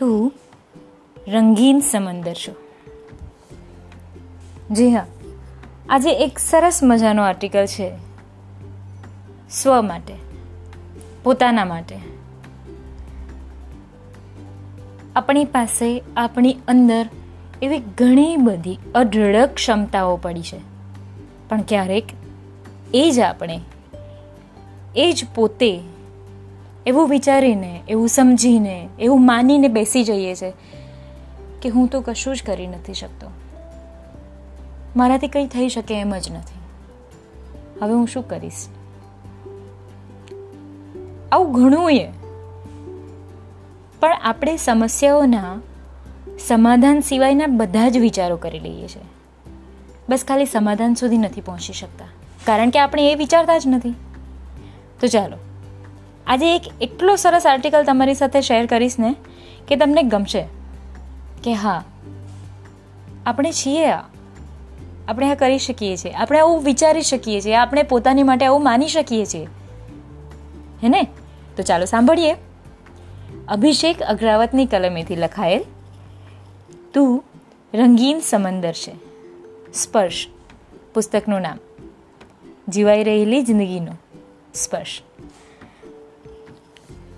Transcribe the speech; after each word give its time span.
તું 0.00 0.32
રંગીન 1.28 1.80
સમંદર 1.80 2.34
છો. 2.34 2.54
જી 4.74 4.94
હા, 4.94 5.06
આજે 5.88 6.10
એક 6.10 6.38
સરસ 6.38 6.80
મજાનો 6.82 7.22
આર્ટિકલ 7.22 7.66
છે. 7.66 7.92
સ્વ 9.50 9.80
માટે, 9.80 10.14
પોતાના 11.22 11.64
માટે. 11.64 11.98
આપણી 15.16 15.44
પાસે, 15.44 16.02
આપણી 16.16 16.56
અંદર 16.68 17.08
એવી 17.62 17.78
ઘણી 17.78 18.36
બધી 18.36 18.78
અઢળક 18.94 19.54
ક્ષમતાઓ 19.54 20.16
પડી 20.16 20.42
છે. 20.42 20.60
પણ 21.48 21.62
ક્યારેક 21.62 22.04
એ 22.94 23.10
જ 23.10 23.20
આપણે, 23.20 23.60
એ 24.96 25.12
જ 25.12 25.24
પોતે 25.34 25.80
એવું 26.86 27.08
વિચારીને, 27.08 27.82
એવું 27.88 28.08
સમજીને, 28.08 28.88
એવું 28.98 29.26
માનીને 29.26 29.68
બેસી 29.68 30.04
જઈએ 30.04 30.34
છે 30.34 30.52
કે 31.62 31.68
હું 31.68 31.88
તો 31.88 32.00
કશું 32.00 32.36
જ 32.36 32.42
કરી 32.42 32.66
નથી 32.66 32.94
શકતો. 32.94 33.30
મારાથી 34.96 35.28
કંઈ 35.28 35.46
થઈ 35.46 35.68
શકે 35.68 36.00
એમ 36.00 36.18
જ 36.18 36.30
નથી. 36.30 36.60
હવે 37.82 37.92
હું 37.92 38.08
શું 38.08 38.28
કરીશ? 38.28 38.66
આવું 41.32 41.52
ઘણું 41.52 41.92
એ. 41.92 42.08
પણ 44.00 44.12
આપણે 44.22 44.56
સમસ્યાઓના 44.56 45.56
સમાધાન 46.46 47.00
સિવાયના 47.00 47.46
બધા 47.46 47.88
જ 47.88 47.98
વિચારો 47.98 48.36
કરી 48.36 48.60
લઈએ 48.60 48.88
છીએ 48.88 49.02
બસ 50.08 50.24
ખાલી 50.28 50.46
સમાધાન 50.46 50.94
સુધી 50.94 51.18
નથી 51.18 51.40
પહોંચી 51.40 51.72
શકતા. 51.72 52.04
કારણ 52.44 52.70
કે 52.70 52.78
આપણે 52.78 53.12
એ 53.12 53.14
વિચારતા 53.14 53.58
જ 53.58 53.62
નથી. 53.66 53.94
તો 55.00 55.06
ચાલો 55.06 55.36
આજે 56.26 56.56
એક 56.56 56.62
એટલો 56.80 57.16
સરસ 57.16 57.46
આર્ટિકલ 57.46 57.84
તમારી 57.84 58.14
સાથે 58.14 58.40
શેર 58.40 58.66
કરીશ 58.66 58.98
ને 58.98 59.14
કે 59.68 59.76
તમને 59.76 60.02
ગમશે 60.02 60.44
કે 61.44 61.54
હા, 61.54 61.84
આપણે 63.26 63.52
છીએ 63.52 63.90
આ. 63.90 64.00
આપણે 65.08 65.30
આ 65.30 65.34
કરી 65.34 65.58
શકીએ 65.58 65.96
છીએ. 65.96 66.12
આપણે 66.12 66.38
આવું 66.38 66.64
વિચારી 66.64 67.02
શકીએ 67.02 67.40
છીએ. 67.40 67.54
આપણે 67.54 67.82
પોતાની 67.82 68.22
માટે 68.22 68.46
આવું 68.46 68.64
માની 68.64 68.88
શકીએ 68.88 69.26
છીએ. 69.26 69.44
હે 70.84 70.88
ને? 70.88 71.02
તો 71.56 71.62
ચાલો 71.62 71.84
સાંભળીએ. 71.84 72.36
અભિષેક 73.48 74.02
અગ્રાવતની 74.02 74.66
કલમેથી 74.66 75.16
લખાયેલ, 75.16 75.64
તું 76.94 77.24
રંગીન 77.74 78.20
સમંદર 78.20 78.72
છે. 78.72 78.92
સ્પર્શ. 79.72 80.26
પુસ્તકનું 80.94 81.40
નામ. 81.40 81.58
જીવાઈ 82.68 83.04
રહેલી 83.04 83.42
જિંદગીનો 83.42 83.92
સ્પર્શ. 84.54 85.02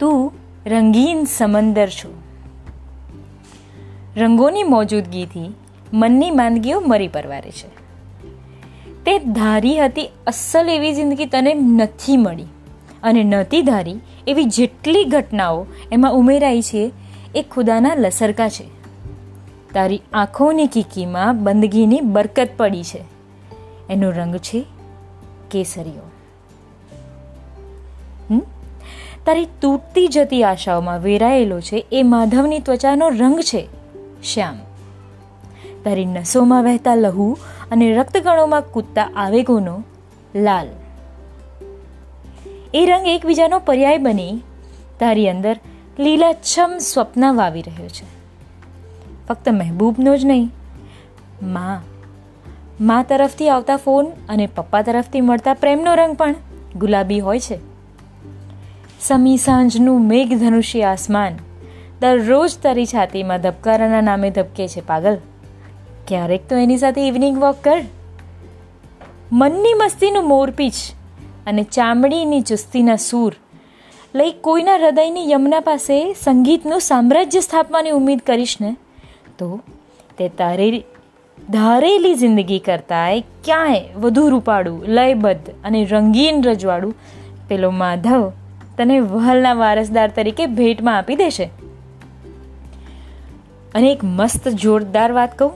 તું 0.00 0.32
રંગીન 0.66 1.24
સમંદર 1.24 1.88
છું. 1.88 2.22
રંગોની 4.16 4.62
મોજૂદગીથી 4.62 5.54
મનની 5.92 6.30
માંદગીઓ 6.30 6.80
મરી 6.80 7.08
પરવારે 7.08 7.50
છે. 7.50 7.80
તે 9.04 9.18
ધારી 9.18 9.78
હતી 9.78 10.10
અસલ 10.26 10.68
એવી 10.68 10.94
જિંદગી 10.94 11.26
તને 11.26 11.54
નથી 11.54 12.16
મળી 12.16 12.44
અને 13.02 13.22
નહોતી 13.22 13.62
ધારી 13.62 14.00
એવી 14.26 14.44
જેટલી 14.44 15.04
ઘટનાઓ 15.04 15.66
એમાં 15.92 16.12
ઉમેરાઈ 16.12 16.62
છે, 16.62 16.92
એ 17.34 17.42
ખુદાના 17.42 17.94
લસરકા 17.94 18.48
છે. 18.48 18.64
તારી 19.72 20.02
આંખોની 20.12 20.66
કીકીમાં 20.66 21.44
બંદગીની 21.44 22.00
બરકત 22.00 22.48
પડી 22.56 22.82
છે. 22.82 23.04
એનો 23.90 24.10
રંગ 24.10 24.36
છે 24.36 24.64
કેસરીઓ. 25.50 26.19
તારી 29.26 29.48
તૂટતી 29.60 30.08
જતી 30.08 30.44
આશાઓમાં 30.44 31.00
વેરાયેલો 31.00 31.60
છે, 31.60 31.86
એ 31.92 32.02
માધવની 32.02 32.58
ત્વચાનો 32.58 33.08
રંગ 33.08 33.40
છે, 33.40 33.68
શ્યામ. 34.22 34.58
તારી 35.84 36.04
નસોમાં 36.04 36.64
વહેતા 36.64 36.94
લહુ 36.94 37.38
અને 37.70 37.94
રક્તકણોમાં 37.94 38.62
કૂદતા 38.62 39.10
આવેગોનો 39.16 39.82
લાલ. 40.34 40.66
એ 42.74 42.86
રંગ 42.86 43.06
એકબીજાનો 43.06 43.58
પર્યાય 43.58 43.98
બની, 43.98 44.40
તારી 45.00 45.28
અંદર 45.28 45.58
લીલાછમ 45.98 46.78
સ્વપ્ન 46.78 47.36
વાવી 47.36 47.62
રહ્યો 47.62 47.88
છે. 47.88 48.06
ફક્ત 49.28 49.48
મહેબૂબનો 49.48 50.16
જ 50.16 50.24
નહીં, 50.24 50.50
માં. 51.42 51.80
મા 52.80 53.02
તરફથી 53.02 53.48
આવતા 53.48 53.76
ફોન 53.76 54.06
અને 54.28 54.46
પપ્પા 54.46 54.82
તરફથી 54.82 55.20
મળતા 55.20 55.54
પ્રેમનો 55.54 55.94
રંગ 55.94 56.16
પણ 56.16 56.34
ગુલાબી 56.76 57.20
હોય 57.20 57.40
છે. 57.40 57.69
સમી 59.00 59.36
સાંજનું 59.36 60.06
મેઘધનુષી 60.06 60.82
આસમાન. 60.82 61.32
દરરોજ 62.00 62.50
તારી 62.62 62.86
છાતીમાં 62.86 63.40
ધબકારાના 63.40 64.00
નામે 64.00 64.30
ધબકે 64.30 64.68
છે 64.68 64.80
પાગલ. 64.80 65.16
ક્યારેક 66.08 66.48
તો 66.48 66.56
એની 66.56 66.78
સાથે 66.78 67.08
ઇવનિંગ 67.08 67.38
વોક 67.38 67.56
કર. 67.64 67.82
મનની 69.32 69.74
મસ્તીનું 69.74 70.24
મોરપીછ 70.24 70.72
અને 71.46 71.62
ચામડીની 71.62 72.40
ચુસ્તીના 72.40 72.96
સૂર. 72.96 73.32
લઈ 74.14 74.32
કોઈના 74.32 74.74
હૃદયની 74.74 75.30
યમના 75.30 75.60
પાસે 75.60 76.12
સંગીતનું 76.12 76.80
સામ્રાજ્ય 76.80 77.40
સ્થાપવાની 77.40 77.90
ઉમ્મીદ 77.90 78.20
કરીશ 78.20 78.56
ને, 78.60 78.76
તો 79.38 79.60
તે 80.18 80.28
તારી 80.28 80.84
ધારેલી 81.50 82.14
જિંદગી 82.14 82.58
કરતાંય 82.58 83.20
ક્યાંય 83.20 83.80
વધુ 83.96 84.28
રૂપાળું, 84.28 84.84
લયબદ્ધ 84.84 85.50
અને 85.64 85.84
રંગીન 85.84 86.42
રજવાડું. 86.42 86.94
પેલો 87.48 87.70
માધવ 87.70 88.32
તને 88.80 89.00
વહલના 89.00 89.54
વારસદાર 89.54 90.10
તરીકે 90.10 90.46
ભેટમાં 90.46 90.98
આપી 90.98 91.16
દેશે. 91.16 91.44
અને 93.74 93.92
એક 93.92 94.04
મસ્ત 94.04 94.48
જોરદાર 94.48 95.12
વાત 95.12 95.38
કહું. 95.38 95.52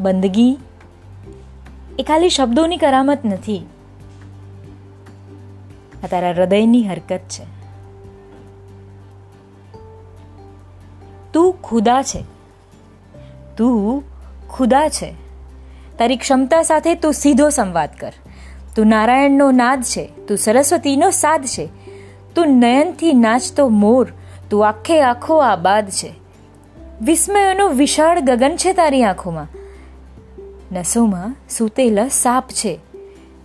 બંદગી 0.00 0.58
એ 1.98 2.02
ખાલી 2.02 2.30
શબ્દોની 2.30 2.76
કરામત 2.76 3.24
નથી. 3.24 3.66
આ 6.04 6.06
તારા 6.06 6.30
હૃદયની 6.30 6.84
હરકત 6.84 7.18
છે. 7.18 7.44
તું 11.32 11.62
ખુદા 11.62 12.02
છે. 12.02 12.24
તું 13.56 14.02
ખુદા 14.48 14.88
છે. 14.88 15.14
તારી 15.98 16.16
ક્ષમતા 16.16 16.62
સાથે 16.62 16.94
તું 16.94 17.12
સીધો 17.12 17.48
સંવાદ 17.48 17.88
કર. 18.00 18.12
તું 18.76 18.86
નારાયણનો 18.86 19.50
નાદ 19.50 19.82
છે, 19.82 20.04
તું 20.28 20.36
સરસ્વતીનો 20.36 21.10
સાદ 21.10 21.44
છે. 21.44 21.68
તું 22.34 22.48
નયનથી 22.48 23.12
નાચતો 23.12 23.68
મોર, 23.68 24.08
તું 24.50 24.68
આખે 24.68 25.02
આખો 25.02 25.36
આબાદ 25.36 25.88
છે. 25.88 26.12
વિસ્મયોનું 27.02 27.70
વિશાળ 27.70 28.20
ગગન 28.20 28.56
છે 28.56 28.72
તારી 28.72 29.02
આંખોમાં. 29.02 29.46
નસોમાં 30.72 31.34
સૂતેલા 31.50 32.08
સાપ 32.08 32.48
છે. 32.48 32.78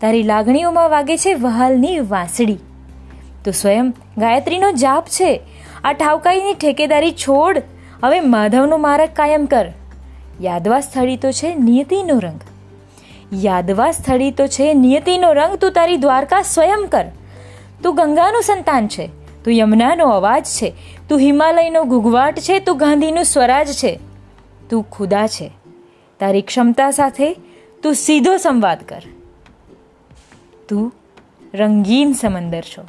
તારી 0.02 0.24
લાગણીઓમાં 0.24 0.90
વાગે 0.90 1.18
છે 1.18 1.34
વહાલની 1.34 2.00
વાંસળી. 2.00 2.58
તો 3.46 3.52
સ્વયં 3.52 3.94
ગાયત્રીનો 4.18 4.72
જાપ 4.72 5.06
છે. 5.06 5.42
આ 5.84 5.94
ઠાવકાઈની 5.94 6.54
ઠેકેદારી 6.54 7.12
છોડ. 7.12 7.62
હવે 8.04 8.20
માધવનો 8.20 8.78
મારક 8.78 9.10
કાયમ 9.14 9.46
કર. 9.46 9.66
યાદવા 10.42 10.80
સ્થળી 10.80 11.18
તો 11.18 11.32
છે 11.32 11.56
નિયતિનો 11.56 12.20
રંગ. 12.20 12.40
યાદવા 13.34 13.92
સ્થળી 13.92 14.32
તો 14.32 14.48
છે, 14.48 14.74
નિયતિનો 14.74 15.34
રંગ 15.34 15.56
તું 15.56 15.72
તારી 15.72 15.98
દ્વારકા 15.98 16.42
સ્વયં 16.42 16.86
કર. 16.86 17.06
તું 17.84 17.96
ગંગાનું 17.96 18.42
સંતાન 18.42 18.88
છે, 18.88 19.08
તું 19.44 19.54
યમુનાનો 19.54 20.06
અવાજ 20.06 20.46
છે, 20.46 20.74
તું 21.10 21.20
હિમાલયનો 21.20 21.84
ઘૂઘવાટ 21.84 22.40
છે, 22.40 22.60
તું 22.60 22.78
ગાંધીનું 22.78 23.24
સ્વરાજ 23.24 23.72
છે. 23.72 24.00
તું 24.70 24.90
ખુદા 24.92 25.28
છે. 25.28 25.52
તારી 26.20 26.42
ક્ષમતા 26.42 26.92
સાથે 26.92 27.34
તું 27.84 27.94
સીધો 27.94 28.38
સંવાદ 28.38 28.84
કર. 28.84 29.02
તું 30.70 30.94
રંગીન 31.54 32.14
સમંદર 32.14 32.62
છો. 32.62 32.86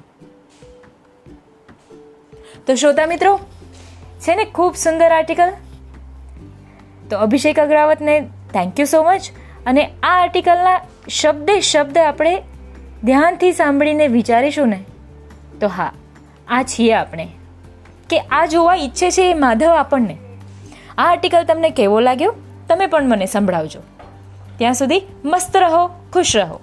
તો 2.67 2.75
શ્રોતા 2.75 3.07
મિત્રો, 3.07 3.39
છે 4.21 4.35
ને 4.35 4.45
ખૂબ 4.45 4.75
સુંદર 4.75 5.13
આર્ટિકલ? 5.13 5.51
તો 7.11 7.19
અભિષેક 7.19 7.59
અગ્રાવતને 7.59 8.21
થેન્ક 8.55 8.81
યુ 8.81 8.87
સો 8.87 9.03
મચ 9.03 9.21
અને 9.67 9.91
આ 10.03 10.23
આર્ટિકલના 10.23 10.81
શબ્દે 11.09 11.61
શબ્દ 11.61 11.99
આપણે 11.99 12.43
ધ્યાનથી 13.05 13.53
સાંભળીને 13.53 14.07
વિચારીશું 14.07 14.69
ને? 14.69 14.85
તો 15.61 15.69
હા, 15.69 15.93
આ 16.49 16.63
છીએ 16.63 16.93
આપણે. 16.93 17.29
કે 18.11 18.19
આ 18.19 18.47
જોવા 18.47 18.75
ઈચ્છે 18.75 19.11
છે 19.11 19.31
એ 19.31 19.35
માધવ 19.35 19.69
આપણને. 19.69 20.17
આ 20.99 21.11
આર્ટિકલ 21.11 21.45
તમને 21.45 21.71
કેવો 21.71 22.01
લાગ્યો? 22.01 22.35
તમે 22.69 22.87
પણ 22.87 23.09
મને 23.09 23.27
સંભળાવજો. 23.27 23.81
ત્યાં 24.59 24.75
સુધી 24.75 25.03
મસ્ત 25.25 25.57
રહો, 25.57 25.87
ખુશ 25.87 26.37
રહો. 26.37 26.61